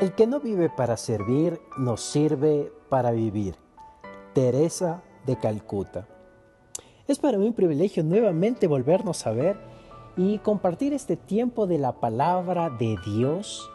[0.00, 3.56] El que no vive para servir, nos sirve para vivir.
[4.32, 6.06] Teresa de Calcuta.
[7.08, 9.56] Es para mí un privilegio nuevamente volvernos a ver
[10.16, 13.68] y compartir este tiempo de la palabra de Dios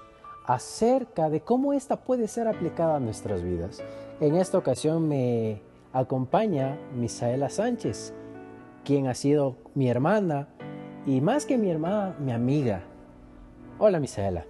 [0.46, 3.84] acerca de cómo ésta puede ser aplicada a nuestras vidas.
[4.22, 5.62] En esta ocasión me
[5.92, 8.14] acompaña Misaela Sánchez,
[8.86, 10.48] quien ha sido mi hermana
[11.06, 12.84] y más que mi hermana, mi amiga.
[13.78, 14.46] Hola Misaela.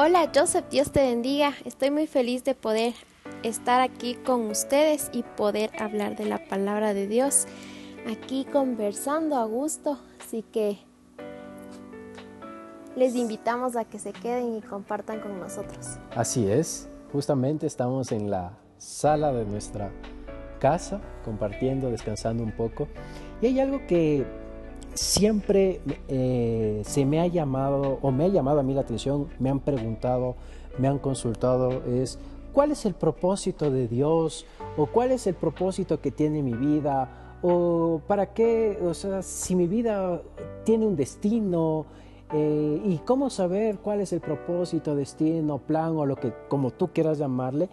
[0.00, 1.54] Hola Joseph, Dios te bendiga.
[1.64, 2.94] Estoy muy feliz de poder
[3.42, 7.46] estar aquí con ustedes y poder hablar de la palabra de Dios.
[8.08, 10.78] Aquí conversando a gusto, así que
[12.94, 15.98] les invitamos a que se queden y compartan con nosotros.
[16.14, 19.90] Así es, justamente estamos en la sala de nuestra
[20.60, 22.86] casa, compartiendo, descansando un poco.
[23.42, 24.24] Y hay algo que
[24.98, 29.48] siempre eh, se me ha llamado o me ha llamado a mí la atención, me
[29.48, 30.34] han preguntado,
[30.78, 32.18] me han consultado, es
[32.52, 34.44] cuál es el propósito de Dios
[34.76, 39.54] o cuál es el propósito que tiene mi vida o para qué, o sea, si
[39.54, 40.20] mi vida
[40.64, 41.86] tiene un destino
[42.32, 46.88] eh, y cómo saber cuál es el propósito, destino, plan o lo que como tú
[46.92, 47.68] quieras llamarle.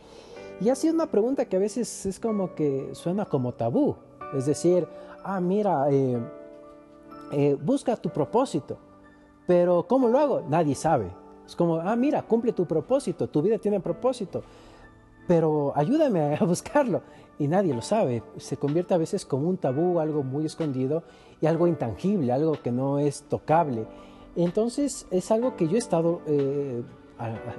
[0.61, 3.95] Y ha sido una pregunta que a veces es como que suena como tabú,
[4.37, 4.87] es decir,
[5.23, 6.19] ah, mira, eh,
[7.31, 8.77] eh, busca tu propósito.
[9.47, 10.43] Pero ¿cómo lo hago?
[10.47, 11.11] Nadie sabe.
[11.45, 14.41] Es como, ah, mira, cumple tu propósito, tu vida tiene propósito,
[15.27, 17.01] pero ayúdame a buscarlo.
[17.37, 18.23] Y nadie lo sabe.
[18.37, 21.03] Se convierte a veces como un tabú, algo muy escondido
[21.41, 23.85] y algo intangible, algo que no es tocable.
[24.35, 26.81] Entonces es algo que yo he estado eh,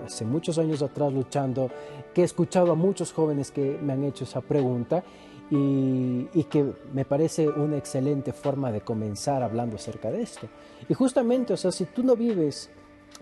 [0.05, 1.70] hace muchos años atrás luchando,
[2.14, 5.05] que he escuchado a muchos jóvenes que me han hecho esa pregunta
[5.50, 10.48] y, que me parece una excelente forma de comenzar hablando acerca de esto.
[10.88, 12.70] Y justamente, o sea, si tú no vives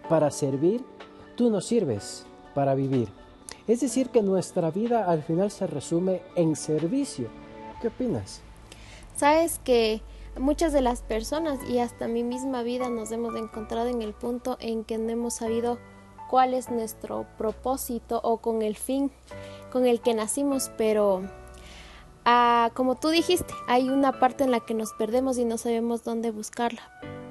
[0.08, 0.84] para servir,
[1.36, 3.08] tú no sirves para vivir.
[3.66, 7.28] Es decir, que nuestra vida al final se resume en servicio.
[7.80, 8.40] ¿Qué opinas?
[9.16, 10.00] Sabes que
[10.38, 14.56] muchas de las personas y hasta mi misma vida nos hemos encontrado en el punto
[14.60, 15.78] en que no hemos sabido
[16.30, 19.10] cuál es nuestro propósito o con el fin
[19.70, 21.22] con el que nacimos, pero
[22.74, 26.30] Como tú dijiste, hay una parte en la que nos perdemos y no sabemos dónde
[26.30, 26.82] buscarla.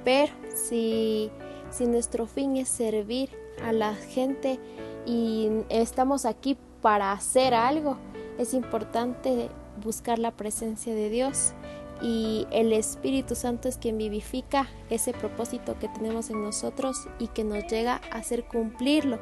[0.06, 1.32] Pero si,
[1.70, 3.30] si nuestro fin es servir
[3.64, 4.60] a la gente
[5.06, 7.98] y estamos aquí para hacer algo,
[8.38, 9.50] es importante
[9.84, 11.54] buscar la presencia de Dios
[12.02, 17.44] y el Espíritu Santo es quien vivifica ese propósito que tenemos en nosotros y que
[17.44, 19.20] nos llega a hacer cumplirlo.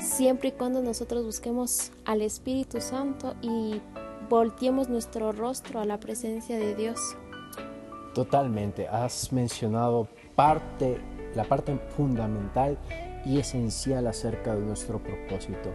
[0.00, 3.80] Siempre y cuando nosotros busquemos al Espíritu Santo y
[4.34, 6.98] volteemos nuestro rostro a la presencia de Dios.
[8.14, 11.00] Totalmente, has mencionado parte,
[11.36, 12.76] la parte fundamental
[13.24, 15.70] y esencial acerca de nuestro propósito.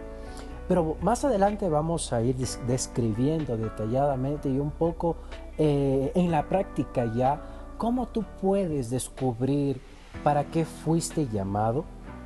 [0.67, 2.35] Pero más adelante vamos a ir
[2.67, 5.15] describiendo detalladamente y un poco
[5.57, 7.41] eh, en la práctica ya
[7.77, 9.79] cómo tú puedes descubrir
[10.21, 11.85] para qué fuiste llamado,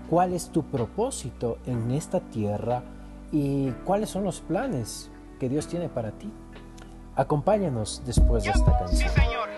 [0.09, 2.81] cuál es tu propósito en esta tierra
[3.31, 5.11] y cuáles son los planes
[5.43, 6.31] que Dios tiene para ti.
[7.17, 9.09] Acompáñanos después de esta canción.
[9.09, 9.49] Sí, Señor.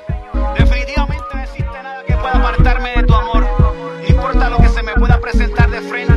[0.57, 3.45] Definitivamente no existe nada que pueda apartarme de tu amor.
[3.59, 6.14] No importa lo que se me pueda presentar de frente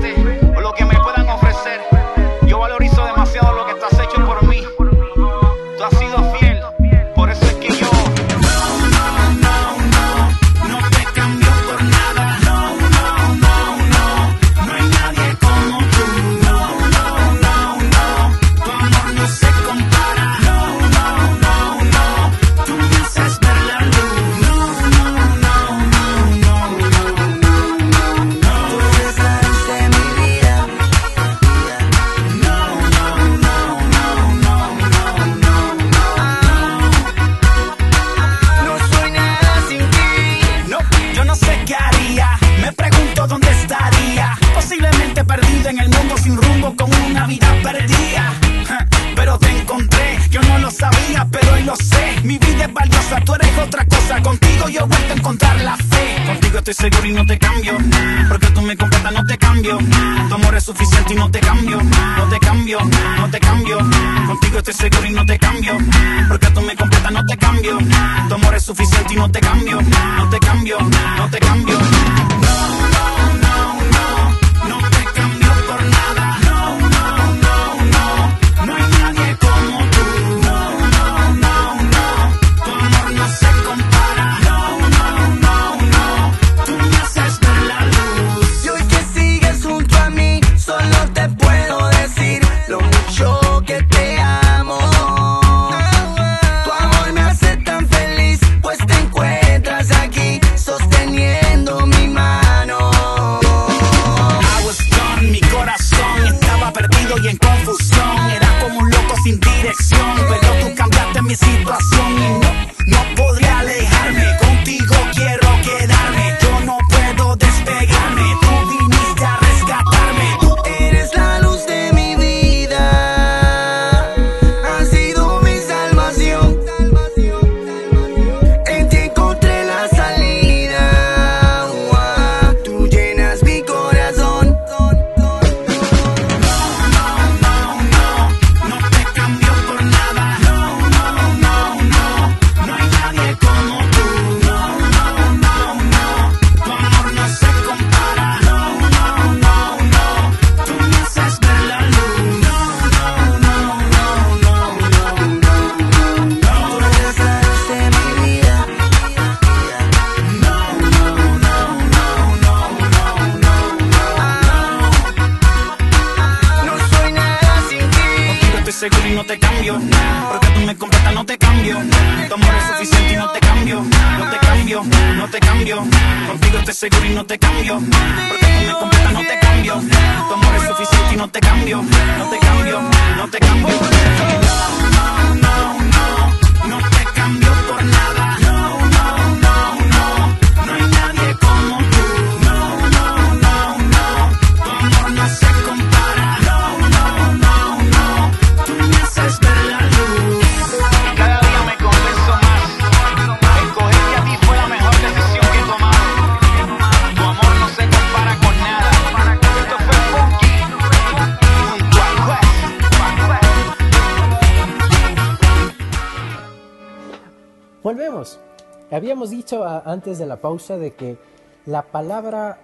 [218.91, 221.19] Habíamos dicho a- antes de la pausa de que
[221.67, 222.59] la palabra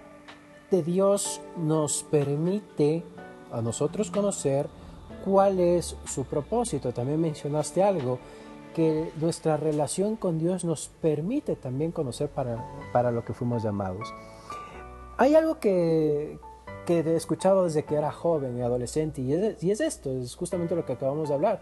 [0.71, 3.03] de Dios nos permite
[3.51, 4.67] a nosotros conocer
[5.23, 6.91] cuál es su propósito.
[6.91, 8.17] También mencionaste algo,
[8.75, 14.13] que nuestra relación con Dios nos permite también conocer para, para lo que fuimos llamados.
[15.17, 16.39] Hay algo que,
[16.85, 20.35] que he escuchado desde que era joven y adolescente y es, y es esto, es
[20.35, 21.61] justamente lo que acabamos de hablar.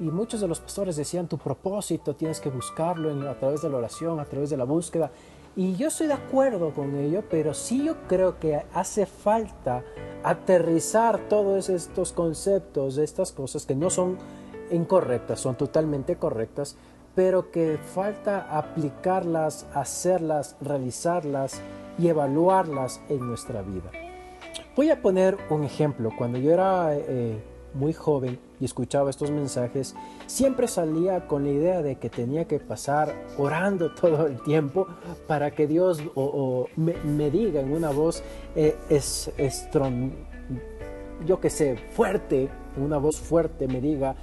[0.00, 3.68] Y muchos de los pastores decían, tu propósito tienes que buscarlo en- a través de
[3.68, 5.10] la oración, a través de la búsqueda.
[5.54, 9.84] Y yo estoy de acuerdo con ello, pero sí yo creo que hace falta
[10.24, 14.16] aterrizar todos estos conceptos, estas cosas que no son
[14.70, 16.76] incorrectas, son totalmente correctas,
[17.14, 21.60] pero que falta aplicarlas, hacerlas, realizarlas
[21.98, 23.90] y evaluarlas en nuestra vida.
[24.74, 26.10] Voy a poner un ejemplo.
[26.16, 27.42] Cuando yo era eh,
[27.74, 29.94] muy joven y escuchaba estos mensajes,
[30.26, 34.86] siempre salía con la idea de que tenía que pasar orando todo el tiempo
[35.26, 38.22] para que Dios o, o me, me diga en una voz
[38.56, 40.12] eh, es, estron-
[41.26, 44.16] yo que sé, fuerte, una voz fuerte me diga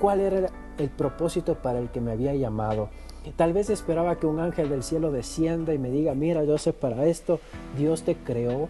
[0.00, 2.88] cuál era el propósito para el que me había llamado.
[3.36, 7.06] Tal vez esperaba que un ángel del cielo descienda y me diga, mira, sé para
[7.06, 7.40] esto,
[7.76, 8.68] Dios te creó.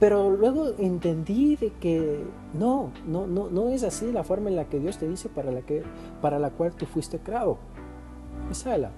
[0.00, 2.22] Pero luego entendí de que
[2.54, 5.50] no, no, no, no es así la forma en la que Dios te dice para
[5.50, 5.82] la, que,
[6.22, 7.58] para la cual tú fuiste creado.
[8.50, 8.90] Isaela.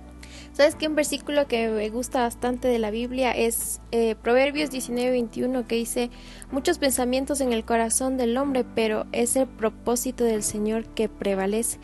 [0.52, 0.88] ¿Sabes qué?
[0.88, 6.10] Un versículo que me gusta bastante de la Biblia es eh, Proverbios 19:21 que dice,
[6.50, 11.78] muchos pensamientos en el corazón del hombre, pero es el propósito del Señor que prevalece.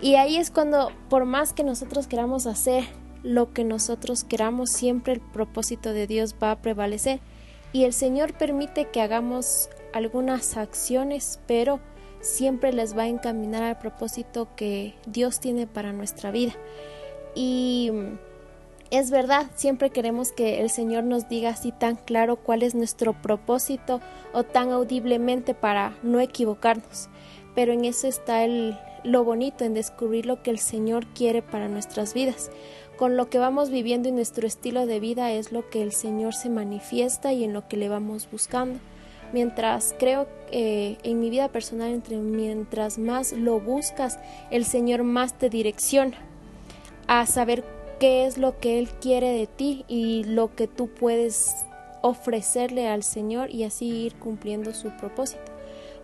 [0.00, 2.84] Y ahí es cuando, por más que nosotros queramos hacer
[3.22, 7.20] lo que nosotros queramos, siempre el propósito de Dios va a prevalecer.
[7.74, 11.80] Y el Señor permite que hagamos algunas acciones, pero
[12.20, 16.52] siempre les va a encaminar al propósito que Dios tiene para nuestra vida.
[17.34, 17.90] Y
[18.92, 23.12] es verdad, siempre queremos que el Señor nos diga así tan claro cuál es nuestro
[23.12, 24.00] propósito
[24.32, 27.08] o tan audiblemente para no equivocarnos.
[27.56, 31.66] Pero en eso está el, lo bonito, en descubrir lo que el Señor quiere para
[31.66, 32.52] nuestras vidas.
[33.04, 36.32] Con lo que vamos viviendo y nuestro estilo de vida es lo que el Señor
[36.32, 38.80] se manifiesta y en lo que le vamos buscando.
[39.30, 44.18] Mientras creo eh, en mi vida personal, entre mientras más lo buscas,
[44.50, 46.16] el Señor más te direcciona
[47.06, 47.62] a saber
[48.00, 51.54] qué es lo que Él quiere de ti y lo que tú puedes
[52.00, 55.53] ofrecerle al Señor y así ir cumpliendo su propósito.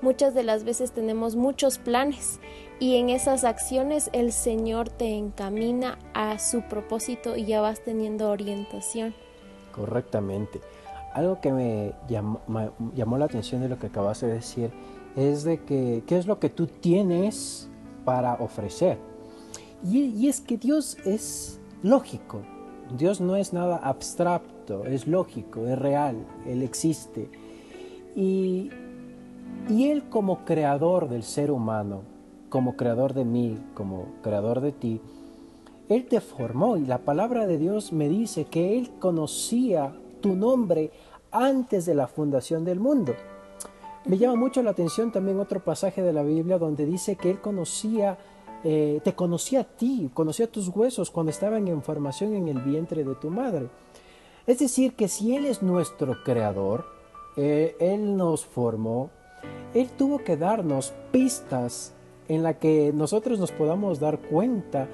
[0.02, 2.40] Muchas de las veces tenemos muchos planes
[2.78, 8.30] y en esas acciones el Señor te encamina a su propósito y ya vas teniendo
[8.30, 9.14] orientación.
[9.72, 10.60] Correctamente.
[11.12, 12.40] Algo que me llamó,
[12.94, 14.70] llamó la atención de lo que acabas de decir
[15.16, 17.68] es de que qué es lo que tú tienes
[18.04, 18.96] para ofrecer.
[19.84, 22.40] Y, y es que Dios es lógico.
[22.96, 26.16] Dios no es nada abstracto, es lógico, es real,
[26.46, 27.28] Él existe.
[28.16, 28.70] Y,
[29.68, 32.02] y Él como creador del ser humano,
[32.48, 35.00] como creador de mí, como creador de ti,
[35.88, 40.90] Él te formó y la palabra de Dios me dice que Él conocía tu nombre
[41.30, 43.14] antes de la fundación del mundo.
[44.06, 47.40] Me llama mucho la atención también otro pasaje de la Biblia donde dice que Él
[47.40, 48.18] conocía,
[48.64, 53.04] eh, te conocía a ti, conocía tus huesos cuando estaban en formación en el vientre
[53.04, 53.68] de tu madre.
[54.46, 56.86] Es decir, que si Él es nuestro creador,
[57.36, 59.10] eh, Él nos formó,
[59.74, 61.94] Él tuvo que darnos pistas
[62.28, 64.88] en la que nosotros nos podamos dar cuenta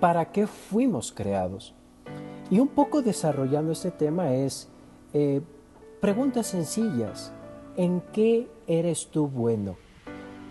[0.00, 1.74] para qué fuimos creados.
[2.50, 4.68] Y un poco desarrollando este tema es
[5.12, 5.40] eh,
[6.00, 7.32] preguntas sencillas.
[7.76, 9.76] ¿En qué eres tú bueno?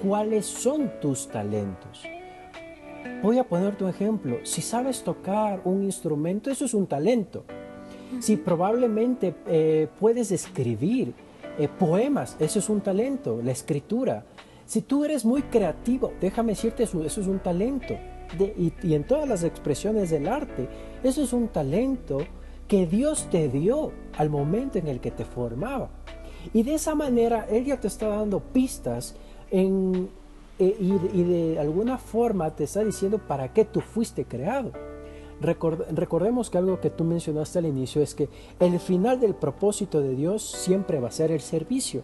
[0.02, 2.04] ¿Cuáles son tus talentos?
[3.24, 4.38] Voy a ponerte un ejemplo.
[4.44, 7.44] Si sabes tocar un instrumento, eso es un talento.
[8.20, 11.14] Si probablemente eh, puedes escribir
[11.58, 14.26] eh, poemas, eso es un talento, la escritura.
[14.66, 17.96] Si tú eres muy creativo, déjame decirte, eso, es un talento.
[18.58, 20.68] Y, en todas las expresiones del arte,
[21.04, 22.18] eso es un talento
[22.68, 25.90] que Dios te dio al momento en el que te formaba.
[26.54, 29.16] Y de esa manera Él ya te está dando pistas
[29.52, 29.66] eh,
[30.60, 34.72] y, y de alguna forma te está diciendo para qué tú fuiste creado.
[35.42, 40.00] Record- recordemos que algo que tú mencionaste al inicio es que el final del propósito
[40.02, 42.04] de Dios siempre va a ser el servicio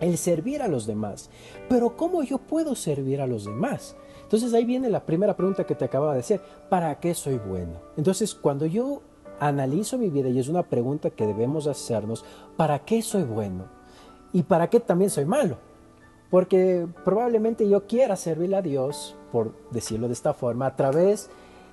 [0.00, 1.30] el servir a los demás.
[1.68, 3.96] Pero ¿cómo yo puedo servir a los demás?
[4.22, 7.74] Entonces ahí viene la primera pregunta que te acababa de decir, ¿para qué soy bueno?
[7.96, 9.02] Entonces cuando yo
[9.40, 12.24] analizo mi vida, y es una pregunta que debemos hacernos,
[12.56, 13.66] ¿para qué soy bueno?
[14.32, 15.58] ¿Y para qué también soy malo?
[16.30, 21.28] Porque probablemente yo quiera servirle a Dios, por decirlo de esta forma, a través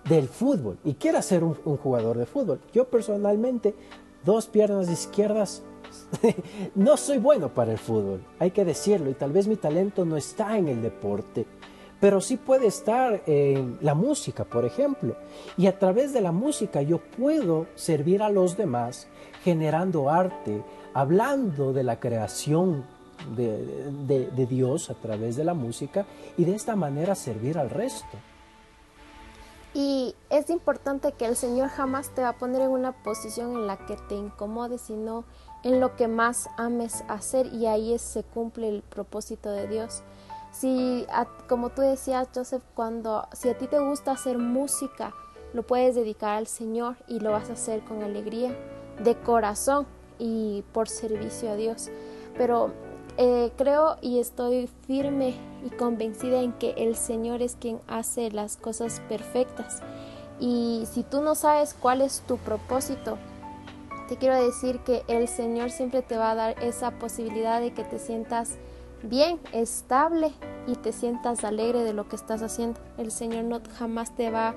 [0.09, 2.59] del fútbol y quiera ser un, jugador de fútbol.
[2.73, 3.73] Yo personalmente,
[4.23, 5.63] dos piernas izquierdas,
[6.75, 10.17] no soy bueno para el fútbol, hay que decirlo, y tal vez mi talento no
[10.17, 11.45] está en el deporte,
[11.99, 15.15] pero sí puede estar en la música, por ejemplo.
[15.57, 19.07] Y a través de la música yo puedo servir a los demás
[19.43, 22.85] generando arte, hablando de la creación
[23.35, 26.05] de Dios a través de la música
[26.37, 28.17] y de esta manera servir al resto.
[29.79, 33.67] Y es importante que el Señor jamás te va a poner en una posición en
[33.67, 35.23] la que te incomode, sino
[35.63, 40.01] en lo que más ames hacer y ahí es- se cumple el propósito de Dios.
[40.51, 41.05] Si,
[41.47, 45.13] como tú decías, Joseph, cuando si a ti te gusta hacer música,
[45.53, 48.57] lo puedes dedicar al Señor y lo vas a hacer con alegría,
[49.03, 49.85] de corazón
[50.17, 51.91] y por servicio a Dios.
[52.35, 52.71] Pero
[53.17, 55.35] eh, creo y estoy firme
[55.65, 59.81] y convencida en que el Señor es quien hace las cosas perfectas.
[60.39, 63.17] Y si tú no sabes cuál es tu propósito,
[64.07, 67.83] te quiero decir que el Señor siempre te va a dar esa posibilidad de que
[67.83, 68.57] te sientas
[69.03, 70.31] bien, estable
[70.65, 72.79] y te sientas alegre de lo que estás haciendo.
[72.97, 74.55] El Señor no jamás te va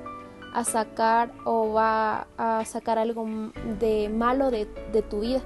[0.54, 3.26] a sacar o va a sacar algo
[3.78, 5.40] de malo de, de tu vida,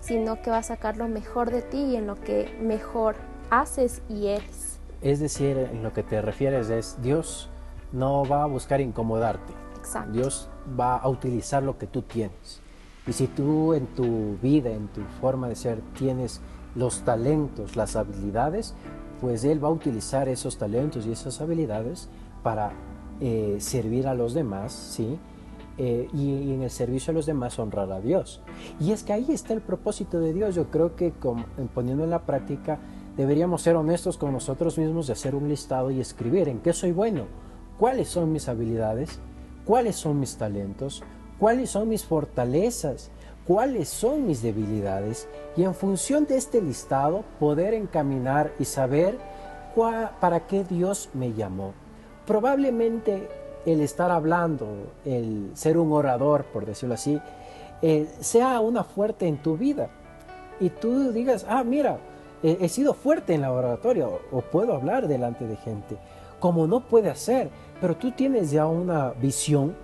[0.00, 3.16] sino que va a sacar lo mejor de ti y en lo que mejor
[3.50, 4.77] haces y eres.
[5.02, 7.48] Es decir, en lo que te refieres es Dios
[7.92, 9.52] no va a buscar incomodarte.
[9.78, 10.12] Exacto.
[10.12, 12.60] Dios va a utilizar lo que tú tienes.
[13.06, 16.40] Y si tú en tu vida, en tu forma de ser, tienes
[16.74, 18.74] los talentos, las habilidades,
[19.20, 22.08] pues Él va a utilizar esos talentos y esas habilidades
[22.42, 22.72] para
[23.20, 25.18] eh, servir a los demás, ¿sí?
[25.78, 28.42] Eh, y, y en el servicio a los demás honrar a Dios.
[28.80, 30.54] Y es que ahí está el propósito de Dios.
[30.56, 32.78] Yo creo que como- poniendo en la práctica
[33.18, 36.92] deberíamos ser honestos con nosotros mismos de hacer un listado y escribir en qué soy
[36.92, 37.24] bueno,
[37.78, 39.18] cuáles son mis habilidades,
[39.66, 41.02] cuáles son mis talentos,
[41.38, 43.10] cuáles son mis fortalezas,
[43.46, 49.18] cuáles son mis debilidades y en función de este listado poder encaminar y saber
[49.74, 51.72] cuá- para qué Dios me llamó.
[52.26, 53.28] Probablemente
[53.66, 54.66] el estar hablando,
[55.04, 57.20] el ser un orador, por decirlo así,
[57.82, 59.88] eh, sea una fuerte en tu vida
[60.60, 61.98] y tú digas, ah, mira,
[62.42, 65.96] he sido fuerte en la oratoria o, o puedo hablar delante de gente,
[66.40, 69.74] como no puede hacer, pero tú tienes ya una visión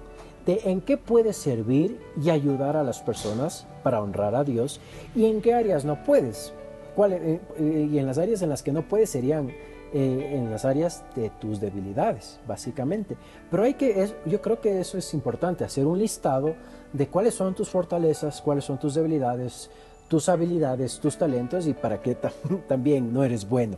[0.46, 4.80] de en qué puedes servir y ayudar a las personas para honrar a Dios
[5.16, 6.52] y en qué áreas no puedes.
[6.94, 9.50] ¿Cuál- eh, eh, y en las áreas en las que no puedes serían
[9.96, 13.16] eh, en las áreas de tus debilidades, básicamente.
[13.50, 16.54] Pero hay que, es- yo creo que eso es importante, hacer un listado
[16.92, 19.70] de cuáles son tus fortalezas, cuáles son tus debilidades,
[20.08, 22.32] tus habilidades, tus talentos y para qué ta-
[22.68, 23.76] también no eres bueno.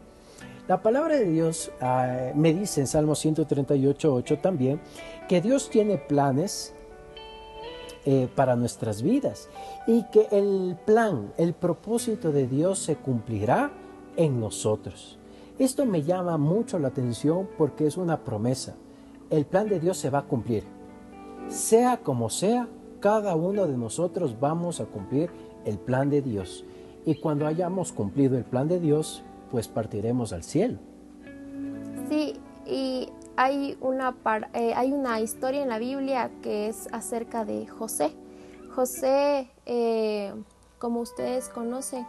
[0.69, 4.81] La palabra de Dios ah, me dice en Salmo 138.8 también
[5.29, 6.75] que Dios tiene planes
[8.05, 9.49] eh, para nuestras vidas
[9.87, 13.71] y que el plan, el propósito de Dios se cumplirá
[14.17, 15.19] en nosotros.
[15.59, 18.75] Esto me llama mucho la atención porque es una promesa.
[19.31, 20.65] El plan de Dios se va a cumplir.
[21.49, 22.69] Sea como sea,
[23.01, 25.31] cada uno de nosotros vamos a cumplir
[25.67, 26.65] el plan de Dios.
[27.05, 30.79] Y cuando hayamos cumplido el plan de Dios, pues partiremos al cielo.
[32.09, 37.45] Sí, y hay una, par- eh, hay una historia en la Biblia que es acerca
[37.45, 38.13] de José.
[38.75, 40.33] José, eh,
[40.79, 42.07] como ustedes conocen,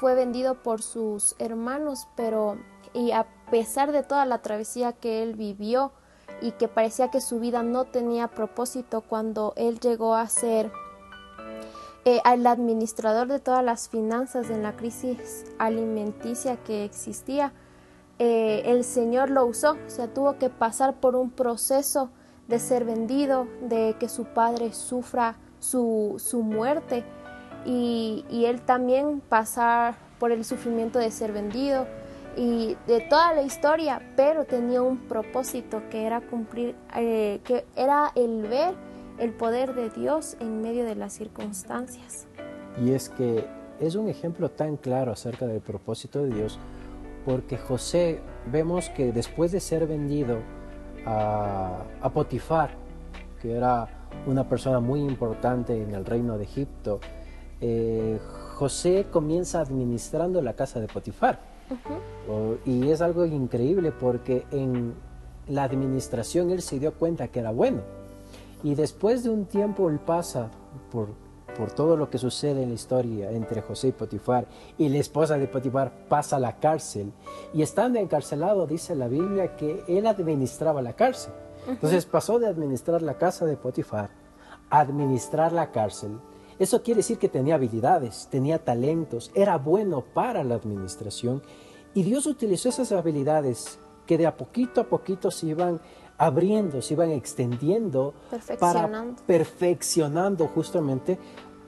[0.00, 2.56] fue vendido por sus hermanos, pero
[2.92, 5.92] y a pesar de toda la travesía que él vivió
[6.40, 10.70] y que parecía que su vida no tenía propósito cuando él llegó a ser
[12.04, 17.52] eh, el administrador de todas las finanzas en la crisis alimenticia que existía,
[18.18, 22.10] eh, el Señor lo usó, o sea, tuvo que pasar por un proceso
[22.48, 27.04] de ser vendido, de que su padre sufra su, su muerte
[27.64, 31.86] y, y él también pasar por el sufrimiento de ser vendido
[32.36, 38.12] y de toda la historia, pero tenía un propósito que era cumplir, eh, que era
[38.14, 38.74] el ver
[39.18, 42.26] el poder de Dios en medio de las circunstancias.
[42.82, 43.46] Y es que
[43.80, 46.58] es un ejemplo tan claro acerca del propósito de Dios,
[47.24, 50.38] porque José vemos que después de ser vendido
[51.06, 52.70] a, a Potifar,
[53.40, 53.88] que era
[54.26, 57.00] una persona muy importante en el reino de Egipto,
[57.60, 58.18] eh,
[58.54, 61.40] José comienza administrando la casa de Potifar.
[62.28, 64.94] Oh, y es algo increíble porque en
[65.48, 67.80] la administración él se dio cuenta que era bueno.
[68.64, 70.50] Y después de un tiempo él pasa
[70.90, 71.10] por,
[71.56, 75.36] por todo lo que sucede en la historia entre José y Potifar y la esposa
[75.36, 77.12] de Potifar pasa a la cárcel.
[77.52, 81.34] Y estando encarcelado dice la Biblia que él administraba la cárcel.
[81.68, 84.10] Entonces pasó de administrar la casa de Potifar
[84.70, 86.18] a administrar la cárcel.
[86.58, 91.42] Eso quiere decir que tenía habilidades, tenía talentos, era bueno para la administración
[91.92, 95.80] y Dios utilizó esas habilidades que de a poquito a poquito se iban
[96.18, 98.14] abriendo, se iban extendiendo,
[98.58, 98.88] para
[99.26, 101.18] perfeccionando justamente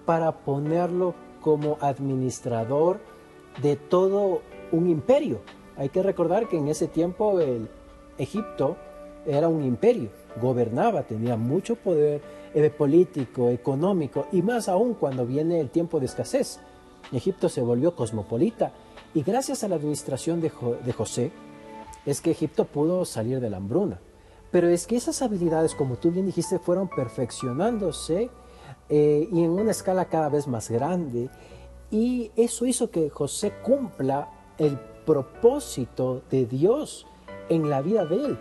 [0.04, 3.00] para ponerlo como administrador
[3.62, 5.40] de todo un imperio.
[5.76, 7.68] Hay que recordar que en ese tiempo el
[8.18, 8.76] Egipto
[9.26, 12.22] era un imperio, gobernaba, tenía mucho poder
[12.54, 16.60] eh, político, económico y más aún cuando viene el tiempo de escasez.
[17.12, 18.72] Egipto se volvió cosmopolita
[19.14, 20.50] y gracias a la administración de,
[20.84, 21.32] de José
[22.04, 24.00] es que Egipto pudo salir de la hambruna.
[24.56, 28.30] Pero es que esas habilidades, como tú bien dijiste, fueron perfeccionándose
[28.88, 31.28] eh, y en una escala cada vez más grande.
[31.90, 37.06] Y eso hizo que José cumpla el propósito de Dios
[37.50, 38.38] en la vida de él.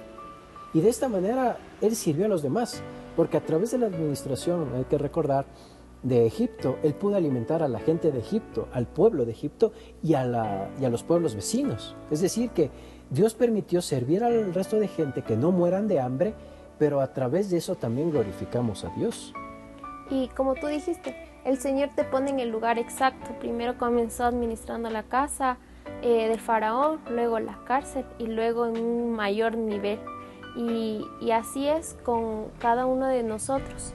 [0.73, 2.81] Y de esta manera él sirvió a los demás,
[3.17, 5.45] porque a través de la administración, hay que recordar,
[6.01, 9.73] de Egipto, él pudo alimentar a la gente de Egipto, al pueblo de Egipto
[10.03, 11.95] y a, la, y a los pueblos vecinos.
[12.11, 12.69] Es decir, que
[13.09, 16.33] Dios permitió servir al resto de gente que no mueran de hambre,
[16.79, 19.33] pero a través de eso también glorificamos a Dios.
[20.09, 21.15] Y como tú dijiste,
[21.45, 23.31] el Señor te pone en el lugar exacto.
[23.39, 25.57] Primero comenzó administrando la casa
[26.01, 29.99] eh, del faraón, luego la cárcel y luego en un mayor nivel.
[30.55, 33.93] Y, así es con cada uno de nosotros.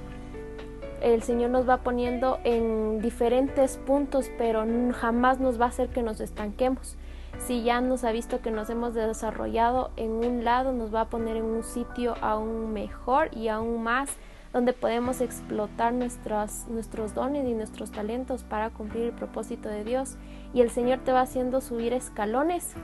[1.01, 6.03] El Señor nos va poniendo en diferentes puntos, pero jamás nos va a hacer que
[6.03, 6.97] nos estanquemos.
[7.47, 11.09] Si ya nos ha visto que nos hemos desarrollado en un lado, nos va a
[11.09, 14.11] poner en un sitio aún mejor y aún más
[14.53, 20.17] donde podemos explotar nuestros, nuestros dones y nuestros talentos para cumplir el propósito de Dios.
[20.53, 22.75] Y el Señor te va haciendo subir escalones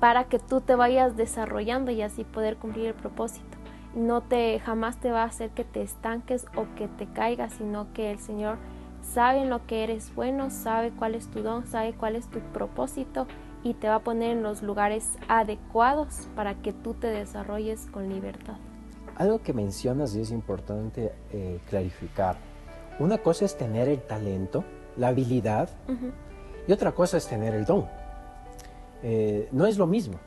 [0.00, 3.56] para que tú te vayas desarrollando y así poder cumplir el propósito.
[3.94, 7.92] No te jamás te va a hacer que te estanques o que te caigas, sino
[7.92, 8.58] que el Señor
[9.12, 12.40] sabe en lo que eres bueno, sabe cuál es tu don, sabe cuál es tu
[12.52, 13.26] propósito
[13.64, 18.08] y te va a poner en los lugares adecuados para que tú te desarrolles con
[18.08, 18.56] libertad.
[19.16, 22.36] Algo que mencionas y es importante eh, clarificar.
[23.00, 24.64] Una cosa es tener el talento,
[24.96, 25.68] la habilidad,
[26.66, 27.86] y otra cosa es tener el don.
[29.02, 30.18] Eh, no es lo mismo,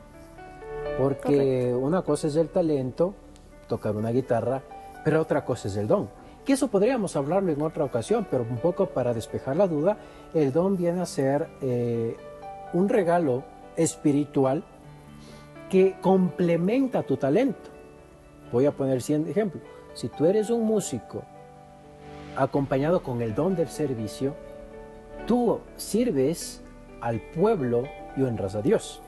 [0.98, 3.14] porque una cosa es el talento,
[3.68, 4.62] tocar una guitarra,
[5.04, 6.08] pero otra cosa es el don.
[6.44, 9.96] Que eso podríamos hablarlo en otra ocasión, pero un poco para despejar la duda,
[10.34, 12.16] el don viene a ser eh,
[12.72, 13.44] un regalo
[13.76, 14.64] espiritual
[15.70, 17.70] que complementa tu talento.
[18.50, 19.62] Voy a poner 100 ejemplos.
[19.94, 21.22] Si tú eres un músico
[22.36, 24.34] acompañado con el don del servicio,
[25.26, 26.62] tú sirves
[27.00, 27.84] al pueblo
[28.16, 29.00] y honras a Dios.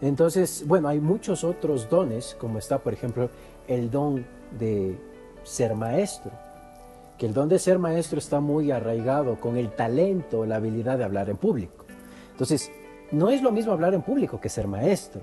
[0.00, 3.30] Entonces, bueno, hay muchos otros dones, como está, por ejemplo,
[3.66, 4.24] el don
[4.58, 4.96] de
[5.48, 6.30] ser maestro,
[7.16, 11.04] que el don de ser maestro está muy arraigado con el talento, la habilidad de
[11.04, 11.86] hablar en público.
[12.32, 12.70] Entonces,
[13.10, 15.22] no es lo mismo hablar en público que ser maestro,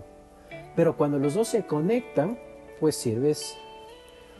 [0.76, 2.40] pero cuando los dos se conectan,
[2.80, 3.56] pues sirves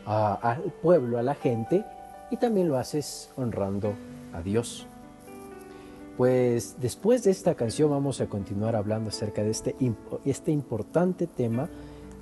[0.04, 1.84] al pueblo, a la gente,
[2.30, 3.94] y también lo haces honrando
[4.34, 4.86] a Dios.
[6.16, 9.76] Pues después de esta canción vamos a continuar hablando acerca de este,
[10.24, 11.68] este importante tema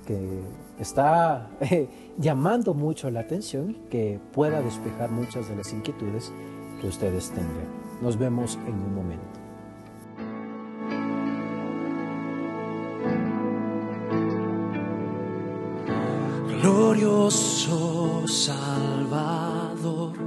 [0.05, 0.41] que
[0.79, 1.49] está
[2.17, 6.31] llamando mucho la atención y que pueda despejar muchas de las inquietudes
[6.79, 7.67] que ustedes tengan.
[8.01, 9.39] Nos vemos en un momento.
[16.61, 20.25] Glorioso Salvador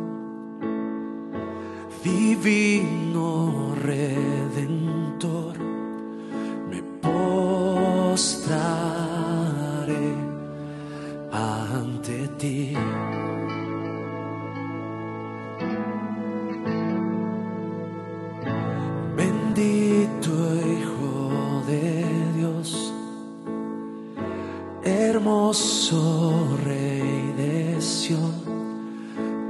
[2.02, 5.58] divino redentor,
[6.70, 8.77] me postraré
[19.14, 22.94] Bendito Hijo de Dios,
[24.82, 28.32] hermoso Rey de Sion,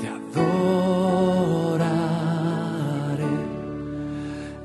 [0.00, 0.58] te adoraré.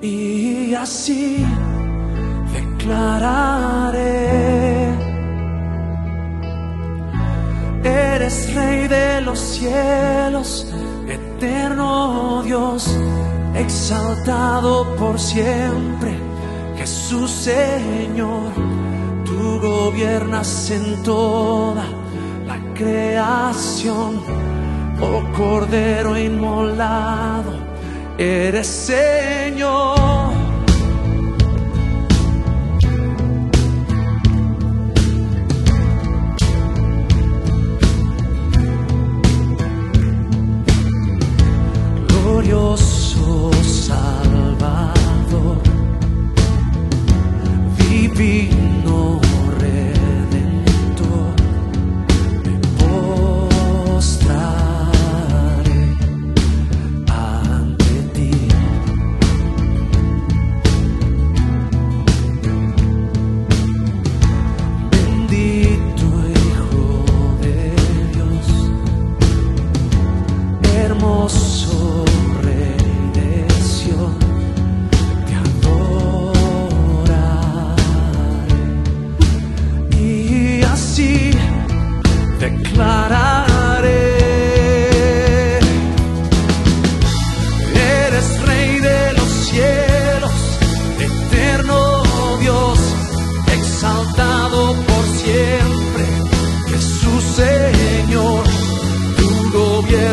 [0.02, 1.46] Y así
[2.54, 3.73] declarar
[9.54, 10.68] cielos,
[11.08, 12.98] eterno Dios,
[13.56, 16.18] exaltado por siempre,
[16.78, 18.52] Jesús Señor
[19.34, 21.86] tú gobiernas en toda
[22.46, 24.22] la creación,
[25.02, 27.54] oh Cordero inmolado,
[28.18, 30.33] eres Señor.
[42.54, 45.58] Glorioso Salvador
[47.78, 49.23] divino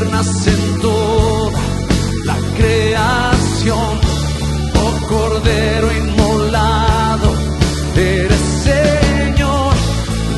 [0.00, 1.60] gobiernas en toda
[2.24, 4.00] la creación.
[4.74, 7.34] Oh Cordero inmolado,
[7.96, 9.74] eres Señor,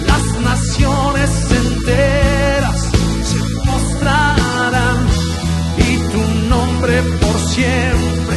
[0.07, 2.81] las naciones enteras
[3.25, 5.07] se mostrarán
[5.79, 8.37] y tu nombre por siempre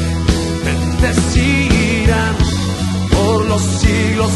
[0.66, 2.36] bendecirán,
[3.12, 4.32] por los siglos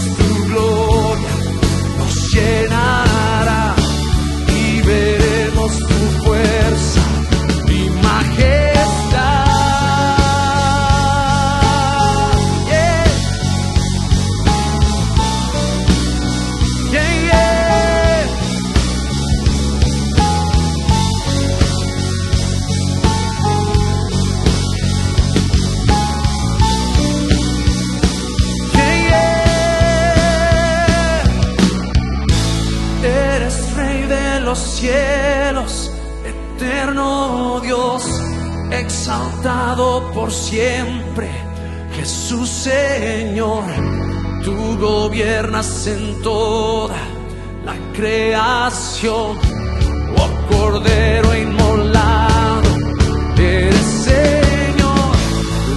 [34.49, 35.91] los cielos,
[36.25, 38.03] eterno Dios,
[38.71, 41.29] exaltado por siempre,
[41.95, 43.63] Jesús Señor,
[44.43, 46.97] tú gobiernas en toda
[47.63, 49.37] la creación,
[50.17, 52.71] oh Cordero inmolado,
[53.37, 55.15] eres Señor,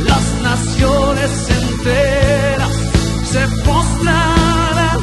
[0.09, 1.31] las naciones
[1.61, 2.75] enteras
[3.33, 5.01] se postrarán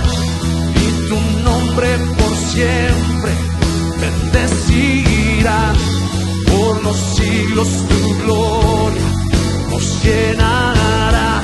[0.74, 3.49] y tu nombre por siempre
[4.32, 5.76] bendecirán
[6.48, 9.02] por los siglos tu gloria
[9.70, 11.44] nos llenará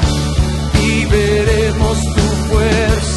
[0.88, 3.14] y veremos tu fuerza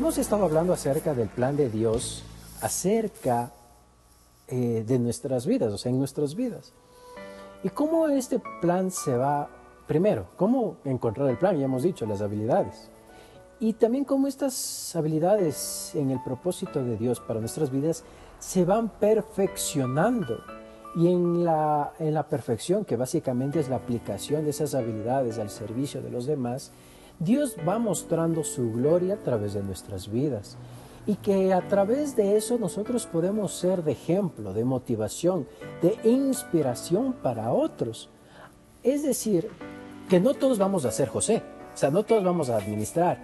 [0.00, 2.22] Hemos estado hablando acerca del plan de Dios,
[2.62, 3.52] acerca
[4.48, 6.72] eh, de nuestras vidas, o sea, en nuestras vidas.
[7.62, 9.50] Y cómo este plan se va
[9.86, 12.88] primero, cómo encontrar el plan, ya hemos dicho, las habilidades.
[13.60, 18.02] Y también cómo estas habilidades en el propósito de Dios para nuestras vidas
[18.38, 20.38] se van perfeccionando.
[20.96, 25.50] Y en la, en la perfección, que básicamente es la aplicación de esas habilidades al
[25.50, 26.72] servicio de los demás,
[27.20, 30.56] Dios va mostrando su gloria a través de nuestras vidas.
[31.06, 35.46] Y que a través de eso nosotros podemos ser de ejemplo, de motivación,
[35.82, 38.08] de inspiración para otros.
[38.82, 39.48] Es decir,
[40.08, 41.42] que no todos vamos a ser José,
[41.74, 43.18] o sea, no todos vamos a administrar,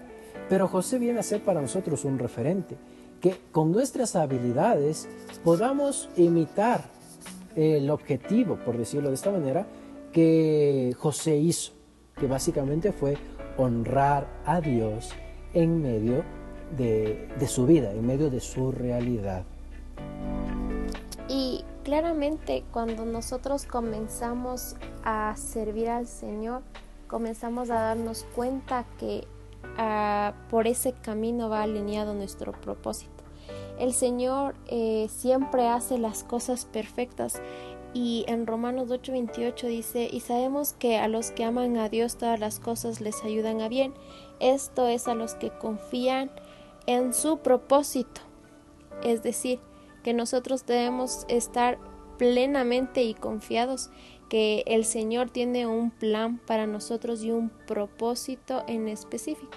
[0.48, 2.76] pero José viene a ser para nosotros un referente,
[3.20, 5.08] que con nuestras habilidades
[5.42, 6.84] podamos imitar
[7.54, 9.66] el objetivo, por decirlo de esta manera,
[10.12, 11.72] que José hizo,
[12.18, 13.16] que básicamente fue
[13.56, 15.10] honrar a Dios
[15.54, 16.24] en medio
[16.76, 19.44] de, de su vida, en medio de su realidad.
[21.28, 26.62] Y claramente cuando nosotros comenzamos a servir al Señor,
[27.08, 29.26] comenzamos a darnos cuenta que
[29.78, 33.12] ah, por ese camino va alineado nuestro propósito.
[33.78, 37.40] El Señor eh, siempre hace las cosas perfectas
[37.94, 42.38] y en Romanos 8:28 dice, y sabemos que a los que aman a Dios todas
[42.38, 43.94] las cosas les ayudan a bien.
[44.40, 46.30] Esto es a los que confían
[46.86, 48.20] en su propósito.
[49.02, 49.60] Es decir,
[50.02, 51.78] que nosotros debemos estar
[52.18, 53.90] plenamente y confiados
[54.28, 59.56] que el Señor tiene un plan para nosotros y un propósito en específico.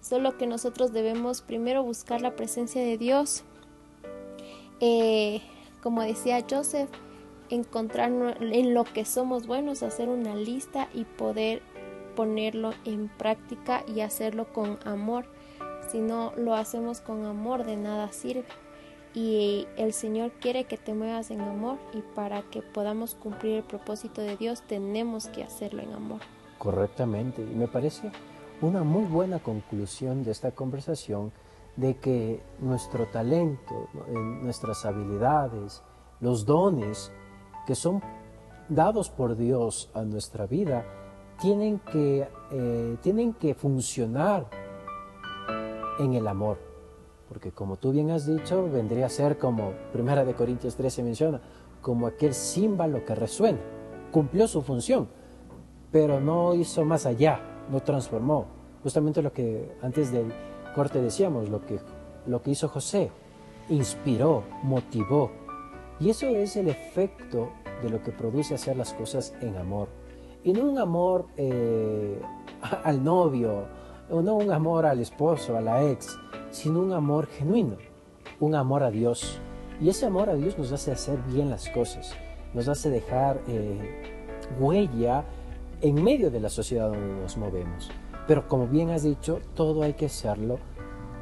[0.00, 3.42] Solo que nosotros debemos primero buscar la presencia de Dios.
[4.80, 5.40] Eh,
[5.82, 6.90] como decía Joseph,
[7.50, 11.62] encontrar en lo que somos buenos, hacer una lista y poder
[12.14, 15.26] ponerlo en práctica y hacerlo con amor.
[15.90, 18.46] Si no lo hacemos con amor, de nada sirve
[19.16, 23.62] y el Señor quiere que te muevas en amor y para que podamos cumplir el
[23.62, 26.20] propósito de Dios tenemos que hacerlo en amor.
[26.58, 28.12] Correctamente, y me parece
[28.60, 31.32] una muy buena conclusión de esta conversación
[31.76, 33.88] de que nuestro talento,
[34.42, 35.82] nuestras habilidades,
[36.20, 37.10] los dones
[37.66, 38.02] que son
[38.68, 40.84] dados por Dios a nuestra vida,
[41.40, 44.46] tienen que, eh, tienen que funcionar
[45.98, 46.58] en el amor.
[47.28, 51.40] Porque como tú bien has dicho, vendría a ser como, Primera de Corintios 13 menciona,
[51.82, 53.58] como aquel címbalo que resuena.
[54.12, 55.08] Cumplió su función,
[55.90, 58.46] pero no hizo más allá, no transformó.
[58.82, 60.32] Justamente lo que antes del
[60.74, 61.78] corte decíamos, lo que,
[62.26, 63.10] lo que hizo José,
[63.68, 65.30] inspiró, motivó.
[65.98, 67.50] Y eso es el efecto
[67.82, 69.88] de lo que produce hacer las cosas en amor.
[70.44, 72.20] Y no un amor eh,
[72.84, 73.64] al novio,
[74.10, 76.18] o no un amor al esposo, a la ex,
[76.50, 77.76] sino un amor genuino,
[78.40, 79.40] un amor a Dios.
[79.80, 82.14] Y ese amor a Dios nos hace hacer bien las cosas,
[82.54, 85.24] nos hace dejar eh, huella
[85.80, 87.90] en medio de la sociedad donde nos movemos.
[88.26, 90.58] Pero como bien has dicho, todo hay que hacerlo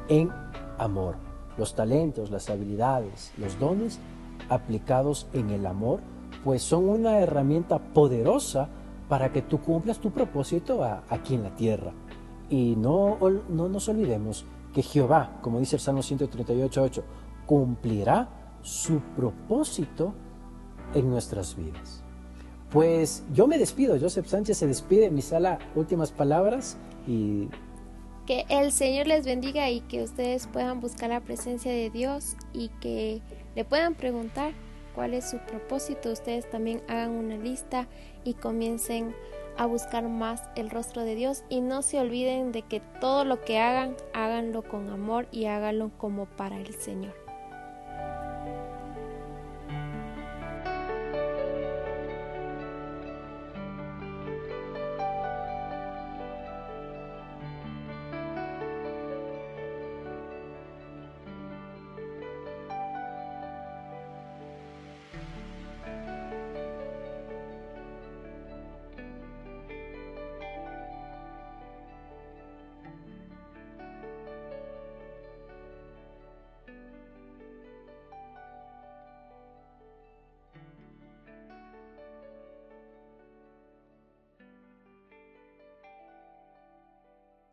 [0.07, 0.31] en
[0.77, 1.15] amor.
[1.57, 3.99] Los talentos, las habilidades, los dones
[4.49, 6.01] aplicados en el amor,
[6.43, 8.69] pues son una herramienta poderosa
[9.09, 11.91] para que tú cumplas tu propósito aquí en la tierra.
[12.49, 13.17] Y no,
[13.49, 17.01] no nos olvidemos que Jehová, como dice el Salmo 138.8,
[17.45, 18.29] cumplirá
[18.61, 20.13] su propósito
[20.93, 22.03] en nuestras vidas.
[22.71, 27.47] Pues yo me despido, Joseph Sánchez se despide, mi sala, últimas palabras y...
[28.25, 32.69] Que el Señor les bendiga y que ustedes puedan buscar la presencia de Dios y
[32.81, 33.21] que
[33.55, 34.53] le puedan preguntar
[34.93, 36.11] cuál es su propósito.
[36.11, 37.87] Ustedes también hagan una lista
[38.23, 39.15] y comiencen
[39.57, 43.41] a buscar más el rostro de Dios y no se olviden de que todo lo
[43.41, 47.24] que hagan, háganlo con amor y háganlo como para el Señor.